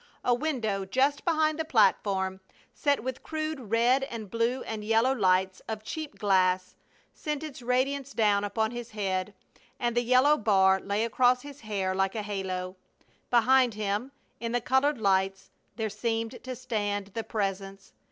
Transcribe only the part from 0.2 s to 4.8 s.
A window just behind the platform, set with crude red and blue